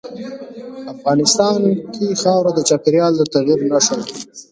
[0.93, 1.59] افغانستان
[1.93, 4.05] کې خاوره د چاپېریال د تغیر نښه ده.